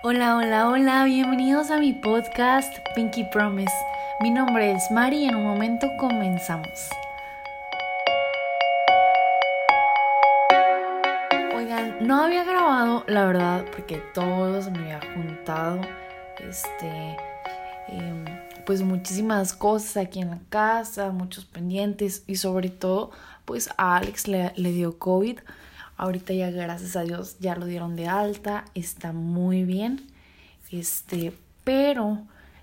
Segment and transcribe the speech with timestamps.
[0.00, 3.74] Hola, hola, hola, bienvenidos a mi podcast Pinky Promise.
[4.20, 6.88] Mi nombre es Mari y en un momento comenzamos.
[11.52, 15.80] Oigan, no había grabado, la verdad, porque todo se me había juntado.
[16.48, 17.16] Este,
[17.88, 18.24] em,
[18.64, 23.10] pues muchísimas cosas aquí en la casa, muchos pendientes y sobre todo,
[23.44, 25.40] pues a Alex le, le dio COVID.
[25.98, 30.06] Ahorita ya gracias a Dios ya lo dieron de alta, está muy bien.
[30.70, 31.32] Este,
[31.64, 32.20] pero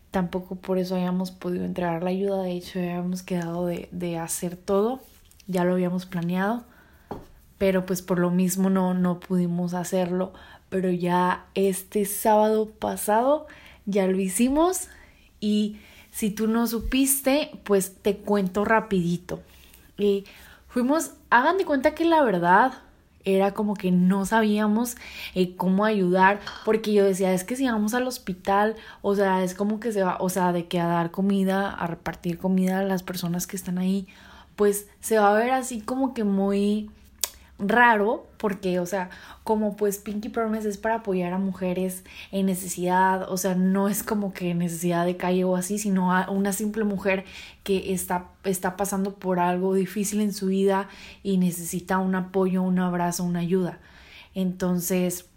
[0.09, 4.55] tampoco por eso hayamos podido entregar la ayuda, de hecho habíamos quedado de, de hacer
[4.55, 5.01] todo,
[5.47, 6.63] ya lo habíamos planeado,
[7.57, 10.33] pero pues por lo mismo no, no pudimos hacerlo,
[10.69, 13.47] pero ya este sábado pasado
[13.85, 14.87] ya lo hicimos
[15.41, 15.77] y
[16.11, 19.41] si tú no supiste, pues te cuento rapidito.
[19.97, 20.23] Y
[20.69, 22.71] fuimos, hagan de cuenta que la verdad,
[23.25, 24.95] era como que no sabíamos
[25.33, 29.53] eh, cómo ayudar, porque yo decía, es que si vamos al hospital, o sea, es
[29.55, 32.83] como que se va, o sea, de que a dar comida, a repartir comida a
[32.83, 34.07] las personas que están ahí,
[34.55, 36.89] pues se va a ver así como que muy
[37.57, 39.09] raro porque, o sea,
[39.43, 44.03] como pues Pinky Promise es para apoyar a mujeres en necesidad, o sea, no es
[44.03, 47.25] como que necesidad de calle o así, sino a una simple mujer
[47.63, 50.89] que está, está pasando por algo difícil en su vida
[51.23, 53.79] y necesita un apoyo, un abrazo, una ayuda.
[54.33, 55.29] Entonces,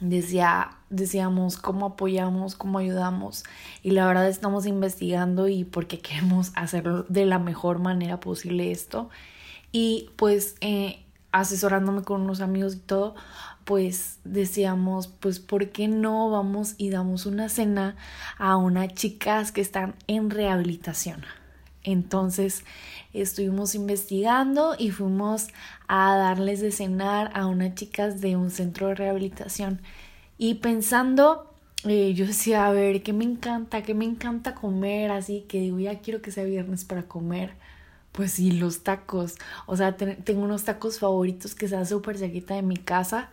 [0.00, 3.44] decía, decíamos cómo apoyamos, cómo ayudamos
[3.82, 9.10] y la verdad estamos investigando y porque queremos hacerlo de la mejor manera posible esto.
[9.72, 13.14] Y pues eh, asesorándome con unos amigos y todo,
[13.64, 17.96] pues decíamos, pues, ¿por qué no vamos y damos una cena
[18.38, 21.24] a unas chicas que están en rehabilitación?
[21.82, 22.64] Entonces
[23.12, 25.48] estuvimos investigando y fuimos
[25.88, 29.80] a darles de cenar a unas chicas de un centro de rehabilitación.
[30.36, 33.82] Y pensando, eh, yo decía, a ver, ¿qué me encanta?
[33.82, 35.10] ¿Qué me encanta comer?
[35.10, 37.54] Así que digo, ya quiero que sea viernes para comer
[38.12, 39.36] pues sí, los tacos.
[39.66, 43.30] O sea, tengo unos tacos favoritos que están súper cerquita de mi casa.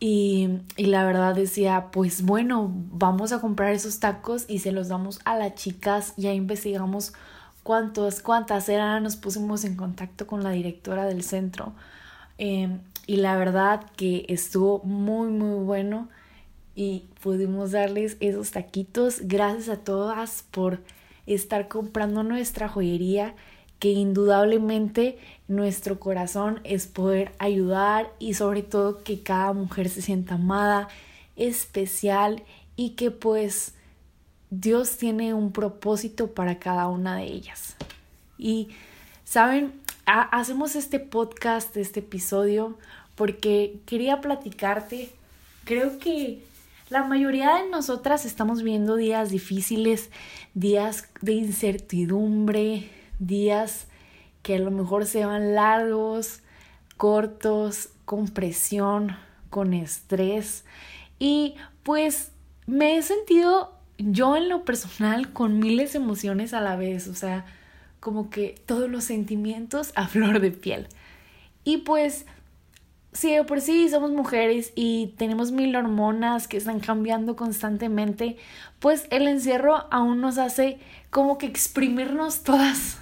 [0.00, 4.88] Y, y, la verdad decía, pues bueno, vamos a comprar esos tacos y se los
[4.88, 6.12] damos a las chicas.
[6.16, 7.14] Ya investigamos
[7.62, 9.02] cuántos, cuántas eran.
[9.02, 11.72] Nos pusimos en contacto con la directora del centro.
[12.36, 16.08] Em, y la verdad que estuvo muy, muy bueno.
[16.76, 19.20] Y pudimos darles esos taquitos.
[19.22, 20.80] Gracias a todas por
[21.26, 23.34] estar comprando nuestra joyería
[23.84, 30.36] que indudablemente nuestro corazón es poder ayudar y sobre todo que cada mujer se sienta
[30.36, 30.88] amada,
[31.36, 32.42] especial
[32.76, 33.74] y que pues
[34.48, 37.76] Dios tiene un propósito para cada una de ellas.
[38.38, 38.70] Y
[39.24, 39.74] saben,
[40.06, 42.78] hacemos este podcast, este episodio,
[43.16, 45.10] porque quería platicarte,
[45.64, 46.42] creo que
[46.88, 50.08] la mayoría de nosotras estamos viendo días difíciles,
[50.54, 53.86] días de incertidumbre, días
[54.42, 56.40] que a lo mejor se van largos,
[56.96, 59.16] cortos, con presión,
[59.50, 60.64] con estrés.
[61.18, 62.32] Y pues
[62.66, 67.14] me he sentido yo en lo personal con miles de emociones a la vez, o
[67.14, 67.46] sea,
[68.00, 70.88] como que todos los sentimientos a flor de piel.
[71.64, 72.26] Y pues,
[73.12, 78.36] si por sí somos mujeres y tenemos mil hormonas que están cambiando constantemente,
[78.78, 80.78] pues el encierro aún nos hace
[81.10, 82.98] como que exprimirnos todas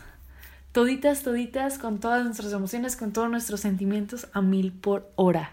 [0.73, 5.53] toditas, toditas, con todas nuestras emociones, con todos nuestros sentimientos a mil por hora.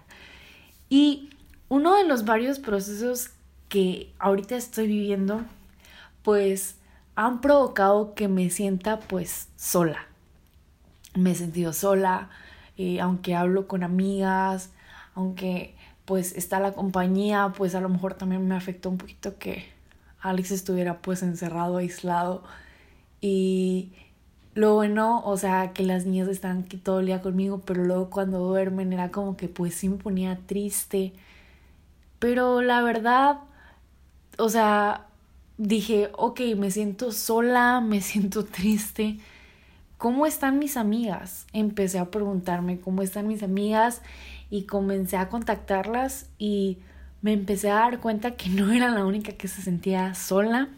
[0.90, 1.30] Y
[1.68, 3.32] uno de los varios procesos
[3.68, 5.42] que ahorita estoy viviendo,
[6.24, 6.78] pues
[7.16, 10.08] han provocado que me sienta pues sola.
[11.16, 12.30] Me he sentido sola,
[12.78, 14.72] eh, aunque hablo con amigas,
[15.14, 15.76] aunque
[16.06, 19.66] pues está la compañía, pues a lo mejor también me afectó un poquito que
[20.22, 22.44] Alex estuviera pues encerrado, aislado
[23.22, 23.92] y
[24.56, 28.10] lo bueno, o sea, que las niñas están aquí todo el día conmigo, pero luego
[28.10, 31.14] cuando duermen era como que pues sí me ponía triste.
[32.20, 33.40] Pero la verdad,
[34.38, 35.08] o sea,
[35.58, 39.20] dije, ok, me siento sola, me siento triste.
[39.98, 41.46] ¿Cómo están mis amigas?
[41.54, 44.02] Empecé a preguntarme cómo están mis amigas
[44.50, 46.80] y comencé a contactarlas y
[47.22, 50.70] me empecé a dar cuenta que no era la única que se sentía sola,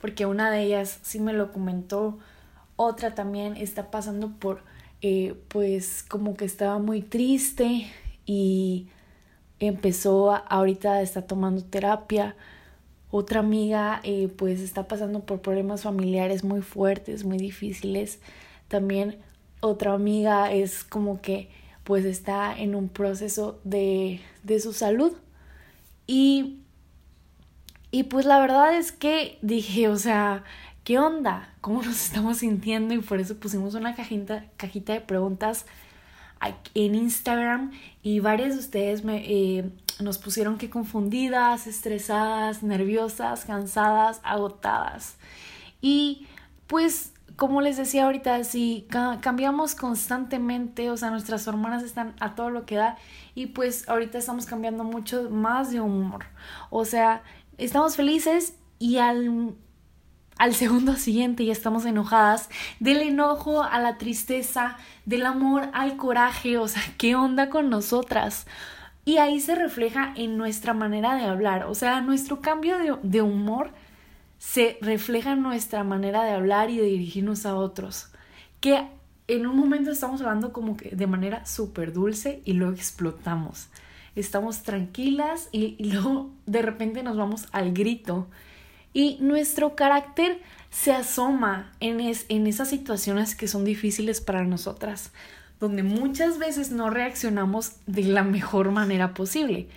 [0.00, 2.18] porque una de ellas sí me lo comentó
[2.80, 4.62] otra también está pasando por,
[5.02, 7.86] eh, pues como que estaba muy triste
[8.24, 8.88] y
[9.58, 12.36] empezó, ahorita está tomando terapia.
[13.10, 18.18] Otra amiga eh, pues está pasando por problemas familiares muy fuertes, muy difíciles.
[18.68, 19.18] También
[19.60, 21.50] otra amiga es como que
[21.84, 25.12] pues está en un proceso de, de su salud.
[26.06, 26.60] Y,
[27.90, 30.44] y pues la verdad es que dije, o sea,
[30.84, 31.48] ¿qué onda?
[31.60, 32.94] ¿Cómo nos estamos sintiendo?
[32.94, 35.66] Y por eso pusimos una cajita, cajita de preguntas
[36.74, 37.72] en Instagram
[38.02, 45.16] y varias de ustedes me, eh, nos pusieron que confundidas, estresadas, nerviosas, cansadas, agotadas.
[45.82, 46.26] Y
[46.66, 48.86] pues, como les decía ahorita, si
[49.20, 52.96] cambiamos constantemente, o sea, nuestras hormonas están a todo lo que da
[53.34, 56.24] y pues ahorita estamos cambiando mucho más de humor.
[56.70, 57.22] O sea,
[57.58, 59.54] estamos felices y al
[60.40, 62.48] al segundo siguiente ya estamos enojadas,
[62.80, 68.46] del enojo a la tristeza, del amor al coraje, o sea, ¿qué onda con nosotras?
[69.04, 73.72] Y ahí se refleja en nuestra manera de hablar, o sea, nuestro cambio de, humor
[74.38, 78.10] se refleja en nuestra manera de hablar y de dirigirnos a otros,
[78.60, 78.88] que
[79.28, 83.68] en un momento estamos hablando como que de manera súper dulce y luego explotamos.
[84.16, 88.26] Estamos tranquilas y, y luego de repente nos vamos al grito
[88.92, 90.40] y nuestro carácter
[90.70, 95.12] se asoma en, en esas situaciones que son difíciles para nosotras,
[95.58, 99.68] donde muchas veces no reaccionamos de la mejor manera posible.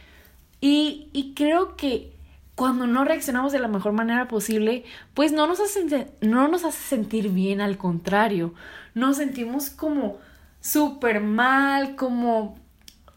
[0.62, 2.14] Y, y creo que
[2.56, 6.78] cuando no reaccionamos de la mejor manera posible, pues no nos, hace, no nos hace
[6.78, 8.54] sentir bien, al contrario,
[8.94, 10.20] nos sentimos como
[10.62, 12.58] súper mal, como,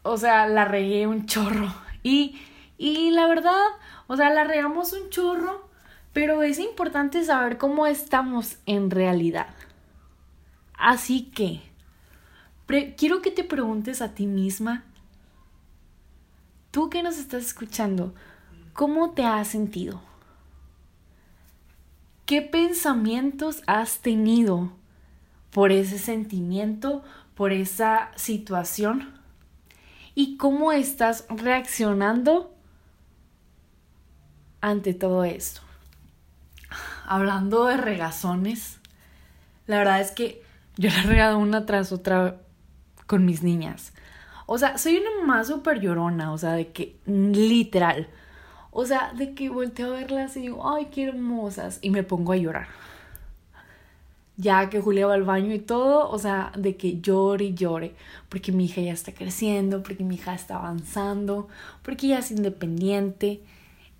[0.01, 1.73] o sea, la regué un chorro.
[2.03, 2.39] Y,
[2.77, 3.61] y la verdad,
[4.07, 5.66] o sea, la regamos un chorro
[6.17, 9.53] pero es importante saber cómo estamos en realidad.
[10.73, 11.61] Así que,
[12.97, 14.83] quiero que te preguntes a ti misma,
[16.71, 18.15] tú que nos estás escuchando,
[18.73, 20.01] ¿cómo te has sentido?
[22.25, 24.71] ¿Qué pensamientos has tenido
[25.51, 27.03] por ese sentimiento,
[27.35, 29.13] por esa situación?
[30.15, 32.55] ¿Y cómo estás reaccionando
[34.61, 35.66] ante todo esto?
[37.07, 38.79] Hablando de regazones,
[39.65, 40.43] la verdad es que
[40.75, 42.37] yo la he regado una tras otra
[43.07, 43.93] con mis niñas.
[44.45, 48.07] O sea, soy una mamá súper llorona, o sea, de que literal.
[48.71, 51.79] O sea, de que volteo a verlas y digo, ay, qué hermosas.
[51.81, 52.67] Y me pongo a llorar.
[54.35, 57.95] Ya que Julia va al baño y todo, o sea, de que llore y llore.
[58.29, 61.47] Porque mi hija ya está creciendo, porque mi hija está avanzando,
[61.81, 63.41] porque ella es independiente.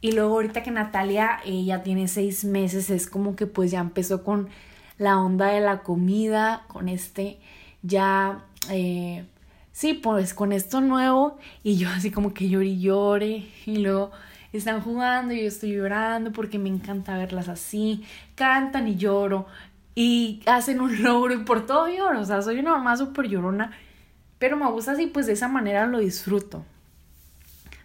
[0.01, 4.23] Y luego ahorita que Natalia ella tiene seis meses, es como que pues ya empezó
[4.23, 4.49] con
[4.97, 7.39] la onda de la comida, con este
[7.81, 9.25] ya, eh,
[9.71, 11.37] sí, pues con esto nuevo.
[11.63, 13.47] Y yo así como que llore y llore.
[13.65, 14.11] Y luego
[14.53, 18.03] están jugando y yo estoy llorando porque me encanta verlas así.
[18.35, 19.47] Cantan y lloro.
[19.95, 22.21] Y hacen un logro y por todo lloro.
[22.21, 23.71] O sea, soy una mamá súper llorona.
[24.39, 26.63] Pero me gusta así, pues de esa manera lo disfruto.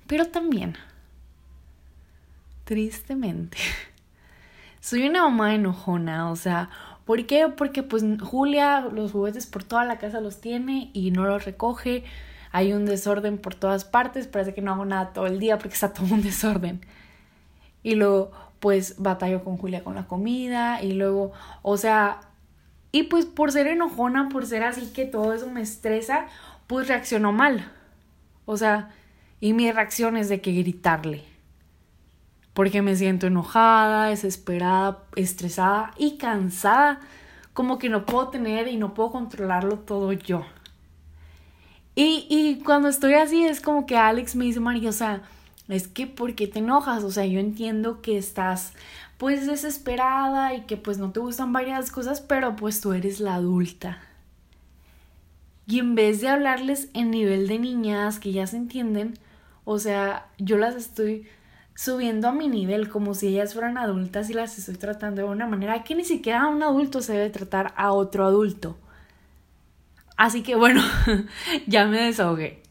[0.06, 0.76] Pero también
[2.64, 3.58] tristemente,
[4.80, 6.70] soy una mamá enojona, o sea,
[7.04, 7.48] ¿por qué?
[7.48, 12.04] Porque pues Julia los juguetes por toda la casa los tiene y no los recoge,
[12.52, 15.74] hay un desorden por todas partes, parece que no hago nada todo el día porque
[15.74, 16.80] está todo un desorden.
[17.82, 18.30] Y luego
[18.60, 21.32] pues batallo con Julia con la comida y luego,
[21.62, 22.20] o sea,
[22.92, 26.26] y pues por ser enojona, por ser así que todo eso me estresa,
[26.68, 27.72] pues reacciono mal.
[28.44, 28.90] O sea,
[29.40, 31.31] y mi reacción es de que gritarle
[32.54, 37.00] porque me siento enojada, desesperada, estresada y cansada,
[37.52, 40.44] como que no puedo tener y no puedo controlarlo todo yo.
[41.94, 45.22] Y, y cuando estoy así es como que Alex me dice, María, o sea,
[45.68, 47.04] es que ¿por qué te enojas?
[47.04, 48.72] O sea, yo entiendo que estás
[49.18, 53.36] pues desesperada y que pues no te gustan varias cosas, pero pues tú eres la
[53.36, 54.00] adulta.
[55.66, 59.14] Y en vez de hablarles en nivel de niñas que ya se entienden,
[59.64, 61.28] o sea, yo las estoy
[61.74, 65.46] subiendo a mi nivel como si ellas fueran adultas y las estoy tratando de una
[65.46, 68.76] manera que ni siquiera un adulto se debe tratar a otro adulto.
[70.16, 70.82] Así que bueno,
[71.66, 72.62] ya me desahogué.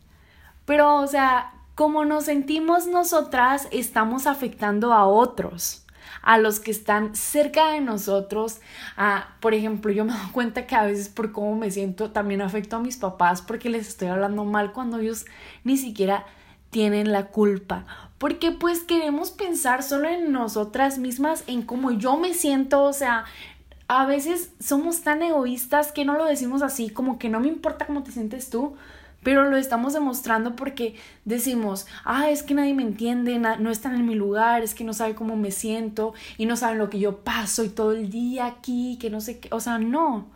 [0.65, 5.85] Pero, o sea, como nos sentimos nosotras, estamos afectando a otros,
[6.21, 8.61] a los que están cerca de nosotros.
[8.95, 12.41] A, por ejemplo, yo me doy cuenta que a veces por cómo me siento también
[12.41, 15.25] afecto a mis papás porque les estoy hablando mal cuando ellos
[15.63, 16.25] ni siquiera
[16.71, 17.85] tienen la culpa
[18.21, 23.25] porque pues queremos pensar solo en nosotras mismas, en cómo yo me siento, o sea,
[23.87, 27.87] a veces somos tan egoístas que no lo decimos así, como que no me importa
[27.87, 28.75] cómo te sientes tú,
[29.23, 34.05] pero lo estamos demostrando porque decimos, ah, es que nadie me entiende, no están en
[34.05, 37.23] mi lugar, es que no sabe cómo me siento y no saben lo que yo
[37.23, 40.27] paso y todo el día aquí, que no sé qué, o sea, no.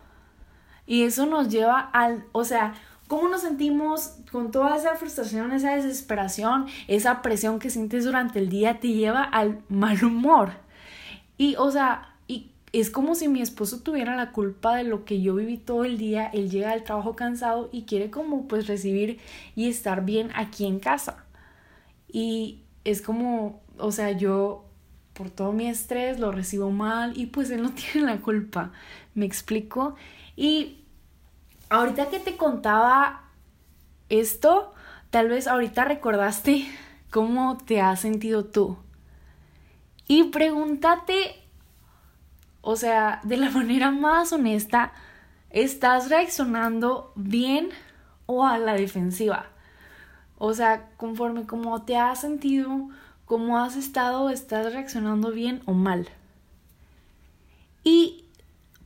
[0.87, 2.73] Y eso nos lleva al, o sea,
[3.07, 8.49] ¿Cómo nos sentimos con toda esa frustración, esa desesperación, esa presión que sientes durante el
[8.49, 10.53] día te lleva al mal humor?
[11.37, 15.21] Y, o sea, y es como si mi esposo tuviera la culpa de lo que
[15.21, 16.27] yo viví todo el día.
[16.33, 19.19] Él llega al trabajo cansado y quiere como pues recibir
[19.55, 21.25] y estar bien aquí en casa.
[22.11, 24.65] Y es como, o sea, yo
[25.13, 28.71] por todo mi estrés lo recibo mal y pues él no tiene la culpa.
[29.13, 29.95] ¿Me explico?
[30.35, 30.84] Y
[31.75, 33.23] ahorita que te contaba
[34.09, 34.73] esto,
[35.09, 36.67] tal vez ahorita recordaste
[37.11, 38.77] cómo te has sentido tú.
[40.07, 41.35] Y pregúntate,
[42.61, 44.93] o sea, de la manera más honesta,
[45.49, 47.69] ¿estás reaccionando bien
[48.25, 49.47] o a la defensiva?
[50.37, 52.89] O sea, conforme cómo te has sentido,
[53.25, 56.09] cómo has estado, ¿estás reaccionando bien o mal?
[57.83, 58.25] Y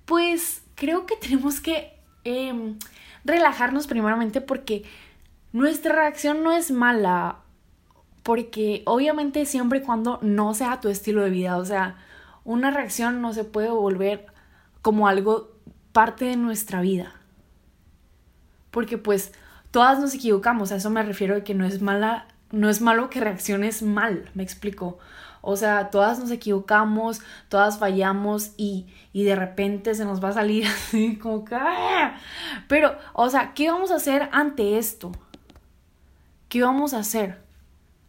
[0.06, 1.99] pues creo que tenemos que
[2.32, 2.78] Em,
[3.26, 4.84] relajarnos primeramente porque
[5.52, 7.40] nuestra reacción no es mala,
[8.22, 11.98] porque obviamente siempre y cuando no sea tu estilo de vida, o sea,
[12.44, 14.28] una reacción no se puede volver
[14.84, 15.56] como algo
[15.92, 17.16] parte de nuestra vida.
[18.70, 19.34] Porque pues
[19.72, 23.10] todas nos equivocamos, a eso me refiero de que no es mala, no es malo
[23.10, 25.00] que reacciones mal, me explico.
[25.42, 30.34] O sea, todas nos equivocamos, todas fallamos y, y de repente se nos va a
[30.34, 31.56] salir así como que...
[31.56, 32.18] ¡ah!
[32.68, 35.12] Pero, o sea, ¿qué vamos a hacer ante esto?
[36.48, 37.49] ¿Qué vamos a hacer?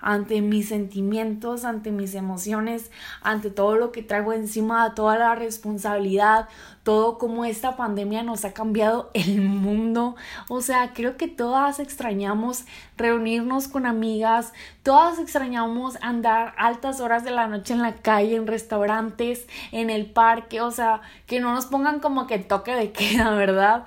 [0.01, 2.91] Ante mis sentimientos, ante mis emociones,
[3.23, 6.49] ante todo lo que traigo encima, toda la responsabilidad,
[6.83, 10.17] todo como esta pandemia nos ha cambiado el mundo.
[10.49, 12.65] O sea, creo que todas extrañamos
[12.97, 14.53] reunirnos con amigas,
[14.83, 20.07] todas extrañamos andar altas horas de la noche en la calle, en restaurantes, en el
[20.07, 23.85] parque, o sea, que no nos pongan como que toque de queda, ¿verdad?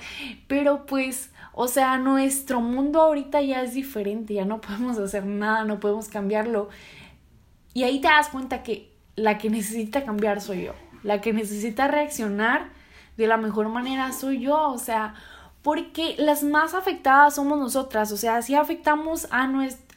[0.47, 5.65] Pero pues o sea, nuestro mundo ahorita ya es diferente, ya no podemos hacer nada,
[5.65, 6.69] no podemos cambiarlo.
[7.73, 11.87] Y ahí te das cuenta que la que necesita cambiar soy yo, la que necesita
[11.87, 12.69] reaccionar
[13.17, 15.13] de la mejor manera soy yo, o sea,
[15.61, 19.47] porque las más afectadas somos nosotras, o sea, si afectamos a,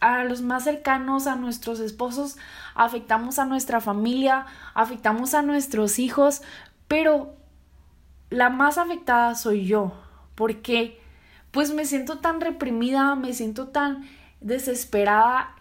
[0.00, 2.36] a los más cercanos, a nuestros esposos,
[2.74, 6.42] afectamos a nuestra familia, afectamos a nuestros hijos,
[6.86, 7.34] pero
[8.30, 9.92] la más afectada soy yo,
[10.34, 11.00] porque
[11.56, 14.06] pues me siento tan reprimida, me siento tan
[14.42, 15.54] desesperada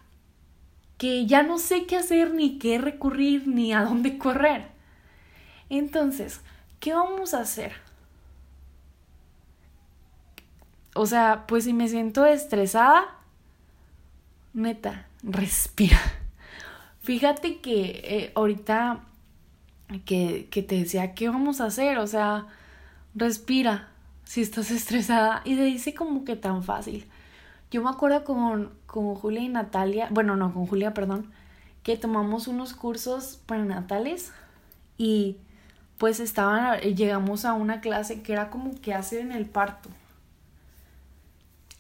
[0.97, 4.67] que ya no sé qué hacer, ni qué recurrir, ni a dónde correr.
[5.69, 6.41] Entonces,
[6.81, 7.71] ¿qué vamos a hacer?
[10.95, 13.05] O sea, pues si me siento estresada,
[14.53, 16.01] neta, respira.
[16.99, 18.99] Fíjate que eh, ahorita
[20.03, 21.99] que, que te decía, ¿qué vamos a hacer?
[21.99, 22.47] O sea,
[23.13, 23.94] respira
[24.25, 27.05] si estás estresada y te dice como que tan fácil.
[27.72, 31.32] Yo me acuerdo con, con Julia y Natalia, bueno, no, con Julia, perdón,
[31.84, 34.32] que tomamos unos cursos prenatales
[34.98, 35.38] y
[35.98, 39.89] pues estaban, llegamos a una clase que era como que hacer en el parto.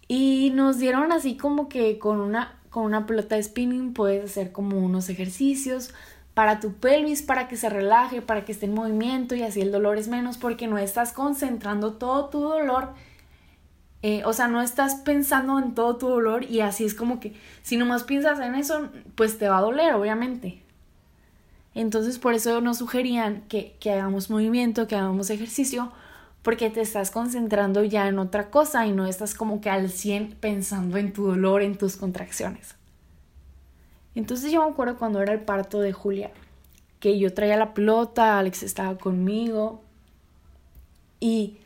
[0.07, 4.51] Y nos dieron así como que con una, con una pelota de spinning puedes hacer
[4.51, 5.93] como unos ejercicios
[6.35, 9.71] para tu pelvis, para que se relaje, para que esté en movimiento y así el
[9.71, 12.89] dolor es menos porque no estás concentrando todo tu dolor.
[14.03, 17.33] Eh, o sea, no estás pensando en todo tu dolor y así es como que
[17.63, 20.61] si nomás piensas en eso, pues te va a doler, obviamente.
[21.73, 25.93] Entonces por eso nos sugerían que, que hagamos movimiento, que hagamos ejercicio,
[26.41, 30.35] porque te estás concentrando ya en otra cosa y no estás como que al 100
[30.41, 32.74] pensando en tu dolor, en tus contracciones.
[34.15, 36.31] Entonces yo me acuerdo cuando era el parto de Julia,
[36.99, 39.81] que yo traía la pelota, Alex estaba conmigo
[41.19, 41.57] y,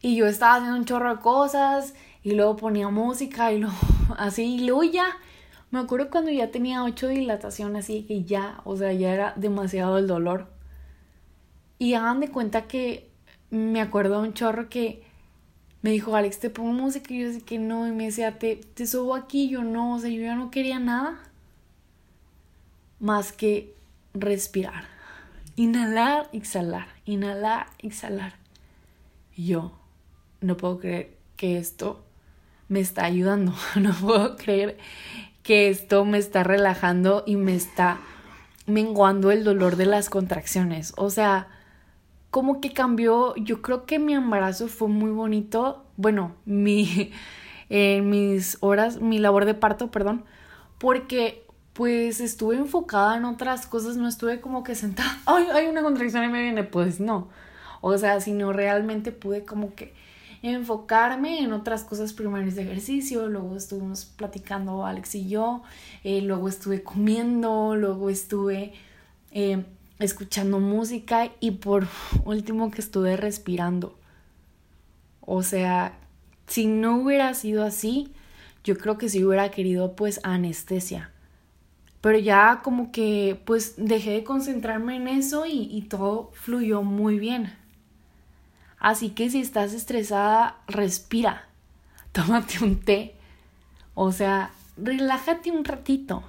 [0.00, 3.76] y yo estaba haciendo un chorro de cosas y luego ponía música y luego
[4.16, 5.18] así, y luego ya,
[5.70, 9.98] me acuerdo cuando ya tenía ocho dilataciones así que ya, o sea, ya era demasiado
[9.98, 10.48] el dolor.
[11.78, 13.10] Y hagan de cuenta que
[13.50, 15.02] me acuerdo un chorro que
[15.82, 18.56] me dijo, Alex, te pongo música y yo decía que no, y me decía, te,
[18.56, 21.20] te subo aquí, yo no, o sea, yo ya no quería nada
[23.00, 23.74] más que
[24.14, 24.84] respirar.
[25.56, 28.34] Inhalar, exhalar, inhalar, exhalar.
[29.36, 29.72] yo
[30.40, 32.04] no puedo creer que esto
[32.68, 34.78] me está ayudando, no puedo creer
[35.42, 37.98] que esto me está relajando y me está
[38.66, 40.92] menguando el dolor de las contracciones.
[40.96, 41.48] O sea,
[42.30, 47.12] como que cambió, yo creo que mi embarazo fue muy bonito, bueno, mi,
[47.70, 50.24] mis horas, mi labor de parto, perdón,
[50.78, 51.45] porque
[51.76, 56.24] pues estuve enfocada en otras cosas, no estuve como que sentada, ay, hay una contracción
[56.24, 57.28] y me viene, pues no.
[57.82, 59.92] O sea, sino realmente pude como que
[60.42, 65.62] enfocarme en otras cosas primero de ejercicio, luego estuvimos platicando Alex y yo,
[66.02, 68.72] eh, luego estuve comiendo, luego estuve
[69.32, 69.64] eh,
[69.98, 71.86] escuchando música y por
[72.24, 73.98] último que estuve respirando.
[75.20, 75.98] O sea,
[76.46, 78.14] si no hubiera sido así,
[78.64, 81.10] yo creo que sí hubiera querido pues anestesia.
[82.06, 87.52] Pero ya como que pues dejé de concentrarme en eso y, todo fluyó muy bien.
[88.78, 91.48] Así que si estás estresada, respira.
[92.12, 93.16] Tómate un té.
[93.94, 96.22] O sea, relájate un ratito.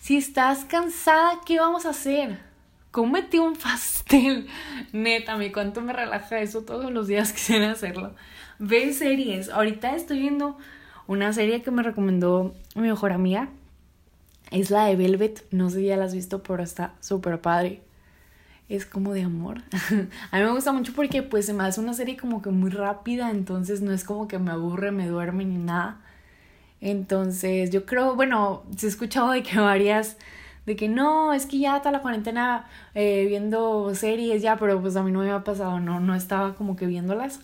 [0.00, 2.40] Si estás cansada, ¿qué vamos a hacer?
[2.90, 4.48] Cómete un pastel.
[4.92, 8.16] Neta, mi cuánto me relaja eso todos los días quisiera hacerlo.
[8.58, 9.48] Ve series.
[9.48, 10.58] Ahorita estoy viendo
[11.06, 13.48] una serie que me recomendó mi mejor amiga.
[14.50, 15.44] Es la de Velvet.
[15.50, 17.82] No sé si ya la has visto, pero está súper padre.
[18.68, 19.62] Es como de amor.
[20.30, 22.70] a mí me gusta mucho porque pues se me hace una serie como que muy
[22.70, 23.30] rápida.
[23.30, 26.00] Entonces no es como que me aburre, me duerme ni nada
[26.80, 30.16] entonces, yo creo, bueno, se ha escuchado de que varias,
[30.66, 34.96] de que no, es que ya está la cuarentena eh, viendo series ya, pero pues
[34.96, 37.40] a mí no me ha pasado, no, no estaba como que viéndolas.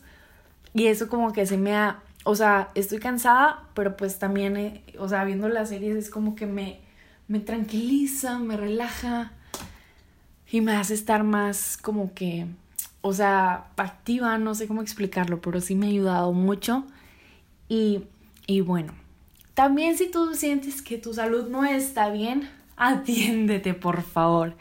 [0.75, 4.85] Y eso como que se me ha, o sea, estoy cansada, pero pues también, eh,
[4.99, 6.81] o sea, viendo las series es como que me,
[7.29, 9.33] me tranquiliza, me relaja
[10.51, 12.47] y me hace estar más como que,
[13.01, 16.85] o sea, activa, no sé cómo explicarlo, pero sí me ha ayudado mucho.
[17.69, 18.05] Y,
[18.47, 18.95] y bueno,
[19.55, 24.55] también si tú sientes que tu salud no está bien, atiéndete por favor.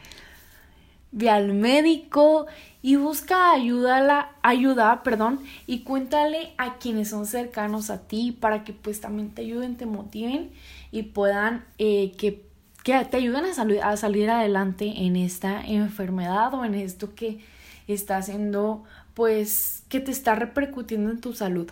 [1.12, 2.48] Ve al médico
[2.81, 8.74] y busca ayuda, ayuda, perdón, y cuéntale a quienes son cercanos a ti para que
[8.74, 10.51] pues también te ayuden, te motiven
[10.91, 12.45] y puedan eh, que,
[12.86, 17.39] que, te ayuden a, a salir adelante en esta enfermedad o en esto que
[17.88, 18.84] está haciendo
[19.15, 21.68] pues que te está repercutiendo en tu salud.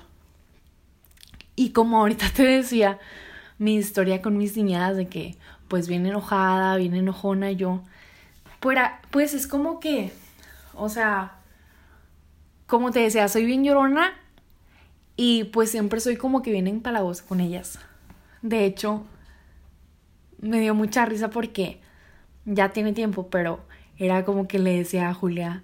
[1.56, 3.00] Y como ahorita te decía,
[3.60, 7.84] mi historia con mis niñadas de que pues bien enojada, bien enojona yo,
[9.12, 10.12] pues es como que,
[10.74, 11.36] o sea,
[12.66, 14.14] como te decía, soy bien llorona
[15.16, 17.78] y pues siempre soy como que bien empalagosa con ellas.
[18.42, 19.06] De hecho,
[20.44, 21.80] me dio mucha risa porque
[22.46, 23.62] ya tiene tiempo, pero
[23.98, 25.64] era como que le decía a Julia,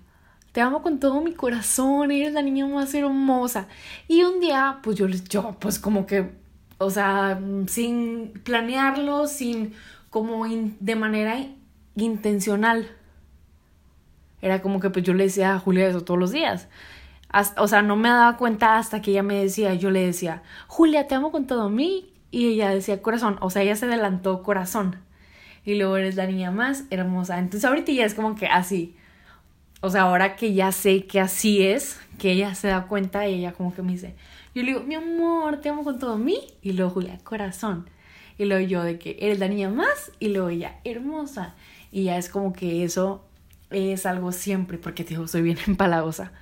[0.51, 3.67] te amo con todo mi corazón, eres la niña más hermosa.
[4.07, 6.31] Y un día, pues yo, yo pues como que,
[6.77, 9.73] o sea, sin planearlo, sin
[10.09, 11.45] como de manera
[11.95, 12.89] intencional.
[14.41, 16.67] Era como que pues yo le decía a Julia eso todos los días.
[17.57, 21.07] o sea, no me daba cuenta hasta que ella me decía, yo le decía, Julia,
[21.07, 22.11] te amo con todo mí.
[22.31, 24.97] Y ella decía corazón, o sea, ella se adelantó corazón.
[25.65, 27.39] Y luego eres la niña más hermosa.
[27.39, 28.95] Entonces ahorita ya es como que así
[29.81, 33.35] o sea, ahora que ya sé que así es, que ella se da cuenta y
[33.35, 34.15] ella como que me dice,
[34.53, 36.37] yo le digo, mi amor, te amo con todo mí.
[36.61, 37.89] Y luego Julia, corazón.
[38.37, 41.55] Y luego yo de que eres la niña más y luego ella, hermosa.
[41.91, 43.23] Y ya es como que eso
[43.69, 46.33] es algo siempre, porque te digo, soy bien empalagosa.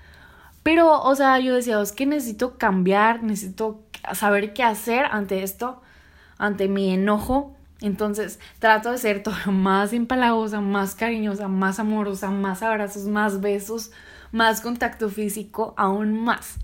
[0.63, 3.83] Pero, o sea, yo decía, es que necesito cambiar, necesito
[4.15, 5.81] saber qué hacer ante esto,
[6.37, 12.63] ante mi enojo entonces trato de ser todo más empalagosa, más cariñosa, más amorosa, más
[12.63, 13.91] abrazos, más besos,
[14.31, 16.57] más contacto físico, aún más.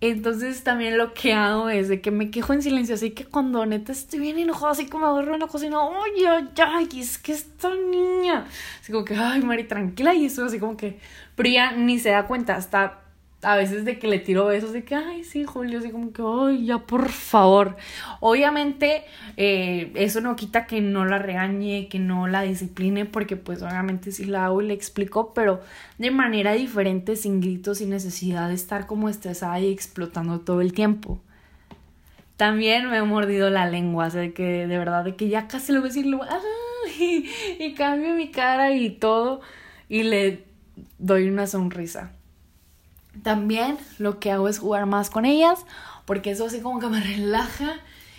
[0.00, 3.64] Entonces también lo que hago es de que me quejo en silencio, así que cuando
[3.64, 6.26] neta estoy bien enojada, así como agarro en la cocina, oye,
[6.58, 8.44] ay, es que esta niña,
[8.80, 10.98] así como que, ay, Mari, tranquila, y eso así como que,
[11.36, 13.03] pero ya ni se da cuenta, hasta
[13.44, 16.22] a veces de que le tiro besos de que, ay, sí, Julio, así como que,
[16.24, 17.76] ay, ya por favor.
[18.20, 19.04] Obviamente,
[19.36, 24.12] eh, eso no quita que no la regañe, que no la discipline, porque pues obviamente
[24.12, 25.60] sí la hago y le explico, pero
[25.98, 30.72] de manera diferente, sin gritos, sin necesidad de estar como estresada y explotando todo el
[30.72, 31.20] tiempo.
[32.36, 35.46] También me he mordido la lengua, o sea, de que de verdad, de que ya
[35.46, 36.06] casi lo voy a decir,
[36.98, 37.28] y,
[37.62, 39.40] y cambio mi cara y todo,
[39.88, 40.44] y le
[40.98, 42.12] doy una sonrisa.
[43.22, 45.64] También lo que hago es jugar más con ellas,
[46.04, 47.74] porque eso así como que me relaja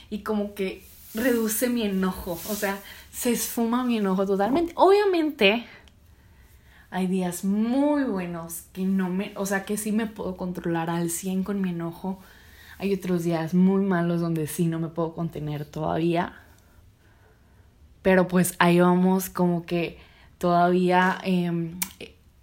[0.10, 2.77] y como que reduce mi enojo, o sea,
[3.12, 4.73] se esfuma mi enojo totalmente.
[4.75, 5.65] Obviamente
[6.89, 11.10] hay días muy buenos que no me, o sea, que sí me puedo controlar al
[11.10, 12.19] 100 con mi enojo.
[12.77, 16.34] Hay otros días muy malos donde sí no me puedo contener todavía.
[18.01, 19.97] Pero pues ahí vamos como que
[20.38, 21.79] todavía, em,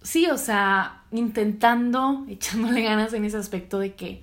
[0.01, 4.21] sí, o sea, intentando, echándole ganas en ese aspecto de que,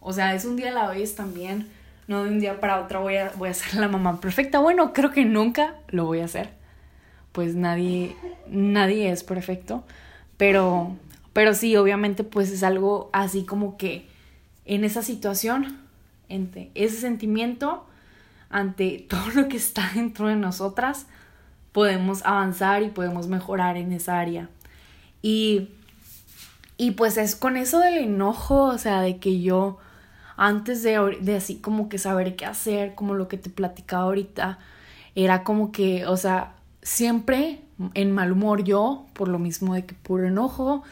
[0.00, 1.68] o sea, es un día a la vez también,
[2.08, 4.58] no de un día para otro voy a, voy a ser la mamá perfecta.
[4.58, 6.50] Bueno, creo que nunca lo voy a hacer,
[7.32, 8.16] pues nadie,
[8.48, 9.84] nadie es perfecto,
[10.36, 10.96] pero,
[11.32, 14.08] pero sí, obviamente pues es algo así como que
[14.64, 15.78] en esa situación,
[16.28, 17.86] ante ese sentimiento,
[18.48, 21.06] ante todo lo que está dentro de nosotras,
[21.72, 24.48] podemos avanzar y podemos mejorar en esa área.
[25.22, 25.68] Y,
[26.80, 29.76] y pues es con eso del enojo, o sea, de que yo
[30.38, 34.58] antes de, de así como que saber qué hacer, como lo que te platicaba ahorita,
[35.14, 37.60] era como que, o sea, siempre
[37.92, 40.82] en mal humor yo, por lo mismo de que puro enojo,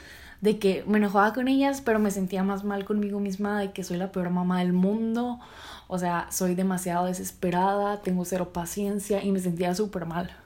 [0.42, 3.82] de que me enojaba con ellas, pero me sentía más mal conmigo misma, de que
[3.82, 5.40] soy la peor mamá del mundo,
[5.86, 10.36] o sea, soy demasiado desesperada, tengo cero paciencia y me sentía súper mal.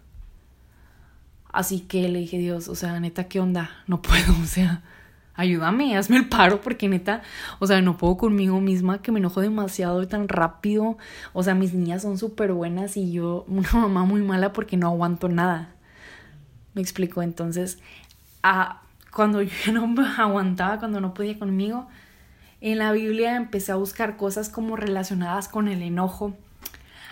[1.53, 3.71] Así que le dije, Dios, o sea, neta, ¿qué onda?
[3.89, 4.85] No puedo, o sea,
[5.35, 7.23] ayúdame, hazme el paro porque neta,
[7.59, 10.99] o sea, no puedo conmigo misma que me enojo demasiado y tan rápido.
[11.33, 14.89] O sea, mis niñas son súper buenas y yo una mamá muy mala porque no
[14.89, 15.71] aguanto nada.
[16.75, 17.79] Me explico, entonces,
[18.43, 18.83] a,
[19.15, 21.89] cuando yo no me aguantaba, cuando no podía conmigo,
[22.61, 26.37] en la Biblia empecé a buscar cosas como relacionadas con el enojo.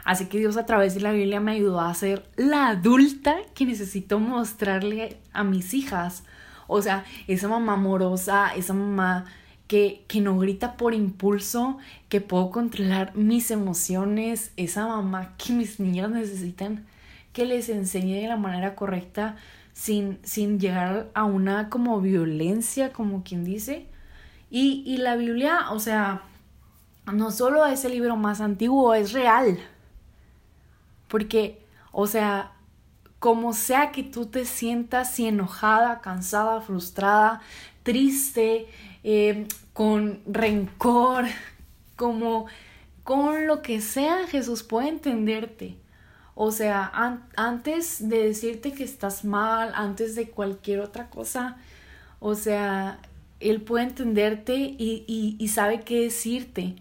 [0.05, 3.67] Así que Dios a través de la Biblia me ayudó a ser la adulta que
[3.67, 6.25] necesito mostrarle a mis hijas
[6.71, 9.27] o sea, esa mamá amorosa, esa mamá
[9.67, 11.79] que, que no grita por impulso,
[12.09, 16.87] que puedo controlar mis emociones, esa mamá que mis niños necesitan
[17.33, 19.37] que les enseñe de la manera correcta
[19.73, 23.87] sin, sin llegar a una como violencia, como quien dice.
[24.51, 26.23] Y, y la Biblia, o sea,
[27.13, 29.59] no solo es el libro más antiguo, es real.
[31.09, 32.53] Porque, o sea,
[33.21, 37.43] como sea que tú te sientas, si enojada, cansada, frustrada,
[37.83, 38.67] triste,
[39.05, 41.27] eh, con rencor,
[41.97, 42.47] como
[43.05, 45.77] con lo que sea, Jesús puede entenderte.
[46.35, 46.91] O sea,
[47.37, 51.59] antes de decirte que estás mal, antes de cualquier otra cosa,
[52.19, 53.01] o sea,
[53.41, 56.77] Él puede entenderte y, y sabe qué decirte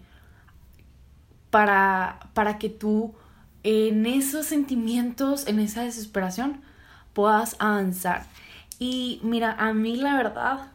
[1.50, 3.14] para, para que tú
[3.62, 6.60] en esos sentimientos, en esa desesperación,
[7.12, 8.26] puedas avanzar.
[8.78, 10.72] Y mira, a mí la verdad,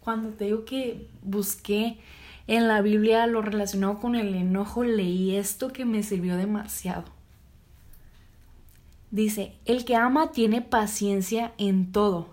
[0.00, 1.98] cuando te digo que busqué
[2.46, 7.04] en la Biblia lo relacionado con el enojo, leí esto que me sirvió demasiado.
[9.10, 12.28] Dice, el que ama tiene paciencia en todo.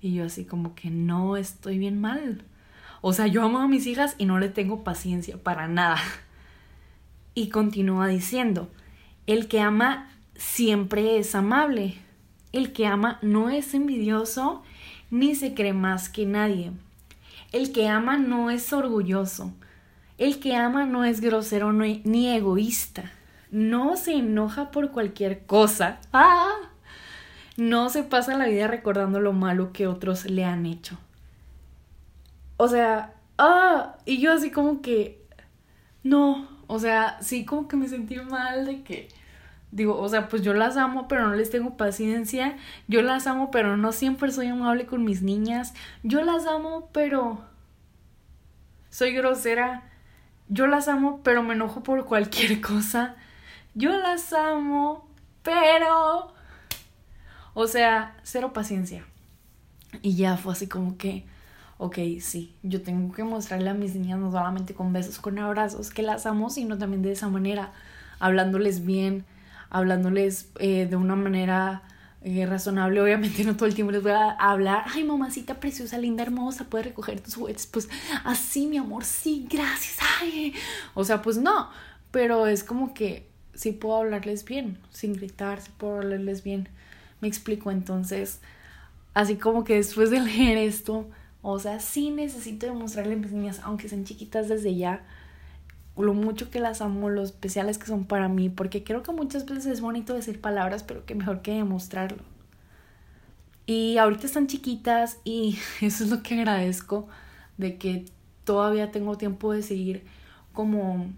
[0.00, 2.44] Y yo así como que no estoy bien mal.
[3.00, 5.98] O sea, yo amo a mis hijas y no le tengo paciencia para nada.
[7.38, 8.68] Y continúa diciendo,
[9.28, 11.94] el que ama siempre es amable.
[12.50, 14.64] El que ama no es envidioso
[15.12, 16.72] ni se cree más que nadie.
[17.52, 19.52] El que ama no es orgulloso.
[20.18, 23.12] El que ama no es grosero ni egoísta.
[23.52, 26.00] No se enoja por cualquier cosa.
[26.12, 26.56] ¡Ah!
[27.56, 30.98] No se pasa la vida recordando lo malo que otros le han hecho.
[32.56, 33.94] O sea, ¡ah!
[34.06, 35.24] Y yo así como que...
[36.02, 39.08] No, o sea, sí como que me sentí mal de que,
[39.72, 42.56] digo, o sea, pues yo las amo, pero no les tengo paciencia.
[42.88, 45.72] Yo las amo, pero no siempre soy amable con mis niñas.
[46.02, 47.40] Yo las amo, pero
[48.90, 49.82] soy grosera.
[50.48, 53.16] Yo las amo, pero me enojo por cualquier cosa.
[53.74, 55.08] Yo las amo,
[55.42, 56.34] pero...
[57.54, 59.04] O sea, cero paciencia.
[60.02, 61.24] Y ya fue así como que
[61.78, 65.90] ok, sí, yo tengo que mostrarle a mis niñas no solamente con besos, con abrazos,
[65.90, 67.72] que las amo, sino también de esa manera,
[68.18, 69.24] hablándoles bien,
[69.70, 71.82] hablándoles eh, de una manera
[72.22, 73.00] eh, razonable.
[73.00, 76.88] Obviamente no todo el tiempo les voy a hablar, ay mamacita preciosa, linda, hermosa, puedes
[76.88, 77.88] recoger tus juguetes, pues
[78.24, 80.54] así mi amor, sí, gracias, ay.
[80.94, 81.70] O sea, pues no,
[82.10, 86.68] pero es como que sí puedo hablarles bien, sin gritar, sí puedo hablarles bien.
[87.20, 88.40] Me explico entonces,
[89.14, 91.06] así como que después de leer esto,
[91.42, 95.04] o sea, sí necesito demostrarle a mis niñas, aunque sean chiquitas desde ya,
[95.96, 99.46] lo mucho que las amo, lo especiales que son para mí, porque creo que muchas
[99.46, 102.22] veces es bonito decir palabras, pero que mejor que demostrarlo.
[103.66, 107.08] Y ahorita están chiquitas y eso es lo que agradezco
[107.56, 108.06] de que
[108.44, 110.04] todavía tengo tiempo de seguir
[110.52, 111.10] como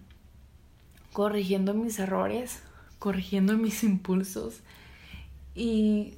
[1.13, 2.63] corrigiendo mis errores,
[2.99, 4.61] corrigiendo mis impulsos
[5.55, 6.15] y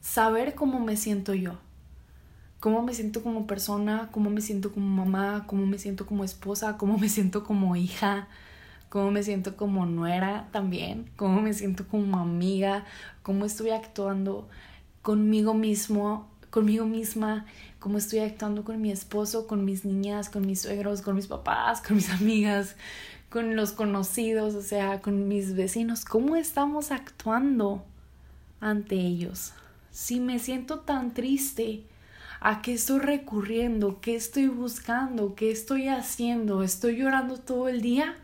[0.00, 1.58] saber cómo me siento yo
[2.60, 6.76] cómo me siento como persona, cómo me siento como mamá, cómo me siento como esposa,
[6.76, 8.28] cómo me siento como hija,
[8.90, 12.84] cómo me siento como nuera también, cómo me siento como amiga,
[13.22, 14.48] cómo estoy actuando
[15.00, 17.46] conmigo mismo, conmigo misma,
[17.78, 21.80] cómo estoy actuando con mi esposo, con mis niñas, con mis suegros, con mis papás,
[21.80, 22.76] con mis amigas,
[23.30, 27.84] con los conocidos, o sea, con mis vecinos, cómo estamos actuando
[28.60, 29.52] ante ellos.
[29.90, 31.84] Si me siento tan triste,
[32.40, 34.00] ¿A qué estoy recurriendo?
[34.00, 35.34] ¿Qué estoy buscando?
[35.34, 36.62] ¿Qué estoy haciendo?
[36.62, 38.16] ¿Estoy llorando todo el día?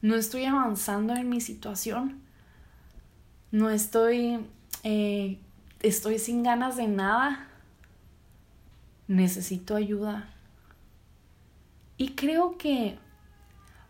[0.00, 2.20] ¿No estoy avanzando en mi situación?
[3.50, 4.46] ¿No estoy...
[4.84, 5.40] Eh,
[5.82, 7.48] estoy sin ganas de nada?
[9.08, 10.32] Necesito ayuda.
[11.96, 12.96] Y creo que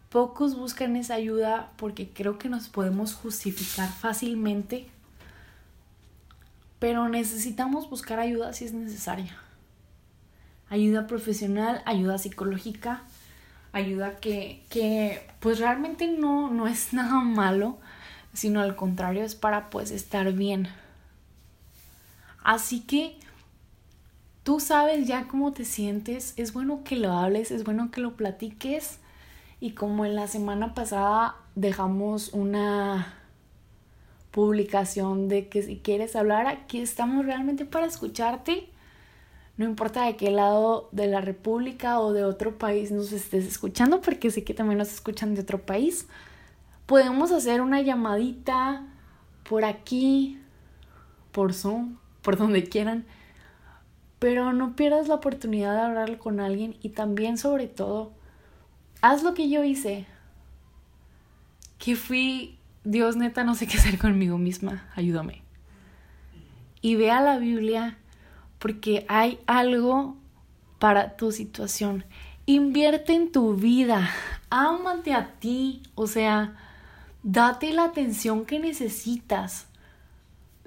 [0.08, 4.88] pocos buscan esa ayuda porque creo que nos podemos justificar fácilmente,
[6.84, 9.34] pero necesitamos buscar ayuda si es necesaria.
[10.68, 13.04] Ayuda profesional, ayuda psicológica,
[13.72, 17.78] ayuda que, que pues realmente no, no es nada malo,
[18.34, 20.68] sino al contrario es para pues estar bien.
[22.42, 23.16] Así que
[24.42, 28.14] tú sabes ya cómo te sientes, es bueno que lo hables, es bueno que lo
[28.14, 28.98] platiques
[29.58, 33.23] y como en la semana pasada dejamos una
[34.34, 38.68] publicación de que si quieres hablar, aquí estamos realmente para escucharte.
[39.56, 44.00] No importa de qué lado de la República o de otro país nos estés escuchando,
[44.00, 46.08] porque sé que también nos escuchan de otro país.
[46.86, 48.84] Podemos hacer una llamadita
[49.48, 50.40] por aquí,
[51.30, 53.06] por Zoom, por donde quieran.
[54.18, 58.10] Pero no pierdas la oportunidad de hablar con alguien y también sobre todo
[59.00, 60.06] haz lo que yo hice.
[61.78, 65.42] Que fui, Dios neta, no sé qué hacer conmigo misma, ayúdame.
[66.82, 67.96] Y vea la Biblia
[68.58, 70.16] porque hay algo
[70.78, 72.04] para tu situación.
[72.44, 74.10] Invierte en tu vida,
[74.50, 76.56] ámate a ti, o sea,
[77.22, 79.66] date la atención que necesitas,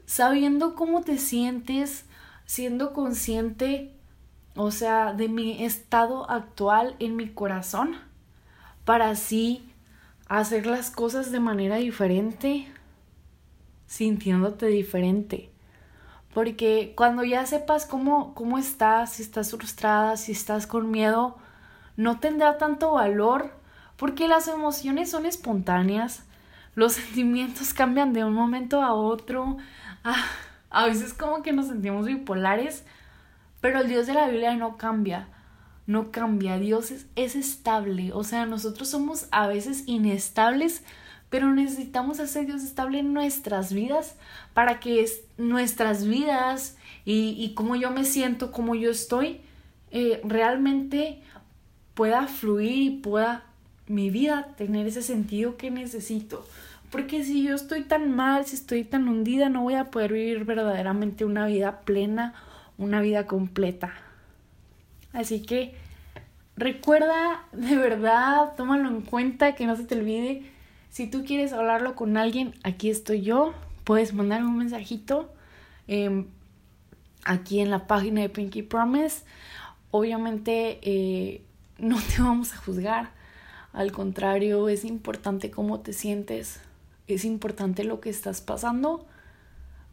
[0.06, 2.06] sabiendo cómo te sientes,
[2.46, 3.94] siendo consciente,
[4.56, 7.96] o sea, de mi estado actual en mi corazón
[8.86, 9.70] para así
[10.30, 12.68] hacer las cosas de manera diferente,
[13.86, 15.52] sintiéndote diferente.
[16.34, 21.38] Porque cuando ya sepas cómo, cómo estás, si estás frustrada, si estás con miedo,
[21.96, 23.52] no tendrá tanto valor
[23.96, 26.24] porque las emociones son espontáneas,
[26.76, 29.58] los sentimientos cambian de un momento a otro,
[30.04, 30.26] ah,
[30.70, 32.86] a veces como que nos sentimos bipolares,
[33.62, 35.28] pero el Dios de la Biblia no cambia
[35.88, 40.84] no cambia, Dios es, es, estable, o sea, nosotros somos a veces inestables,
[41.30, 44.16] pero necesitamos hacer Dios estable en nuestras vidas
[44.54, 49.42] para que es, nuestras vidas y, y cómo yo me siento, cómo yo estoy,
[49.92, 51.22] eh, realmente
[51.94, 53.46] pueda fluir y pueda
[53.88, 56.46] mi vida tener ese sentido que necesito.
[56.92, 60.46] Porque si yo estoy tan mal, si estoy tan hundida, no voy a poder vivir
[60.46, 62.34] verdaderamente una vida plena,
[62.78, 63.94] una vida completa.
[65.18, 65.74] Así que
[66.58, 70.44] recuerda de verdad, tómalo en cuenta, que no se te olvide.
[70.92, 73.56] Si tú quieres hablarlo con alguien, aquí estoy yo.
[73.84, 75.34] Puedes mandar un mensajito
[75.88, 76.28] em,
[77.26, 79.24] aquí en la página de Pinky Promise.
[79.90, 81.42] Obviamente eh,
[81.80, 83.10] no te vamos a juzgar.
[83.74, 86.60] Al contrario, es importante cómo te sientes.
[87.08, 89.08] Es importante lo que estás pasando.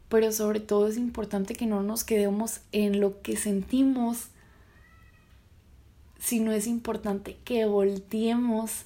[0.07, 4.29] Pero sobre todo es importante que no nos quedemos en lo que sentimos
[6.25, 8.85] sino es importante que volteemos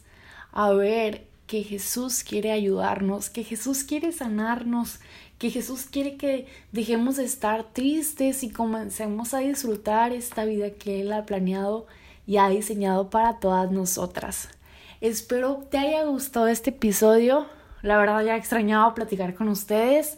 [0.51, 4.99] a ver que Jesús quiere ayudarnos, que Jesús quiere sanarnos,
[5.37, 10.99] que Jesús quiere que dejemos de estar tristes y comencemos a disfrutar esta vida que
[10.99, 11.87] Él ha planeado
[12.27, 14.49] y ha diseñado para todas nosotras.
[14.99, 17.45] Espero te haya gustado este episodio.
[17.81, 20.17] La verdad ya extrañaba platicar con ustedes.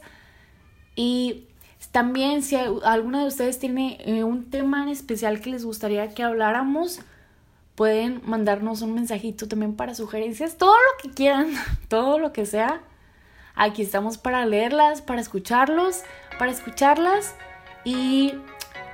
[0.96, 1.46] Y
[1.92, 6.24] también si alguna de ustedes tiene eh, un tema en especial que les gustaría que
[6.24, 7.00] habláramos,
[7.76, 11.50] pueden mandarnos un mensajito también para sugerencias, todo lo que quieran,
[11.88, 12.82] todo lo que sea.
[13.56, 16.04] Aquí estamos para leerlas, para escucharlos,
[16.38, 17.36] para escucharlas
[17.84, 18.34] y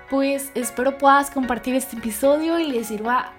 [0.09, 3.33] pues espero puedas compartir este episodio y les sirva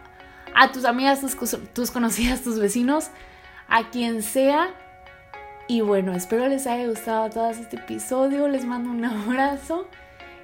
[0.54, 3.11] a tus amigas, tus, tus conocidas, tus vecinos,
[3.68, 4.74] a quien sea.
[5.68, 8.48] Y bueno, espero les haya gustado todo este episodio.
[8.48, 9.87] Les mando un abrazo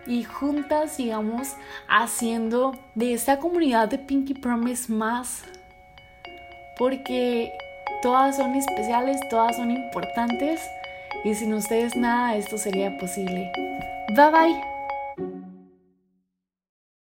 [0.06, 1.54] y juntas sigamos
[1.88, 5.44] haciendo de esta comunidad de Pinky Promise más
[6.76, 7.52] porque
[8.02, 10.60] todas son especiales, todas son importantes
[11.24, 13.50] y sin ustedes nada de esto sería posible.
[14.14, 14.73] Bye bye.